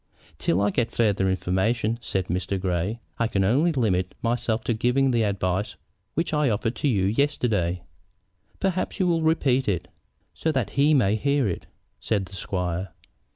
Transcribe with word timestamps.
"Till 0.39 0.61
I 0.61 0.71
get 0.71 0.89
farther 0.91 1.29
information," 1.29 1.99
said 2.01 2.25
Mr. 2.25 2.59
Grey, 2.59 3.01
"I 3.19 3.27
can 3.27 3.43
only 3.43 3.71
limit 3.71 4.15
myself 4.23 4.63
to 4.63 4.73
giving 4.73 5.11
the 5.11 5.21
advice 5.21 5.75
which 6.15 6.33
I 6.33 6.49
offered 6.49 6.75
to 6.77 6.87
you 6.87 7.03
yesterday." 7.05 7.83
"Perhaps 8.59 8.99
you 8.99 9.05
will 9.05 9.21
repeat 9.21 9.67
it, 9.67 9.89
so 10.33 10.51
that 10.53 10.71
he 10.71 10.95
may 10.95 11.17
hear 11.17 11.47
it," 11.47 11.67
said 11.99 12.25
the 12.25 12.35
squire. 12.35 12.93